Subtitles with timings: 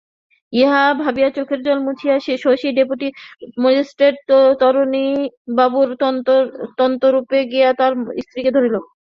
[0.53, 3.07] ইহা ভাবিয়া চোখের জল মুছিয়া শশী ডেপুটি
[3.63, 4.17] ম্যাজিস্ট্রেট
[4.61, 5.89] তারিণীবাবুর
[6.81, 7.93] অন্তঃপুরে গিয়া তাঁহার
[8.23, 8.75] স্ত্রীকে ধরিল।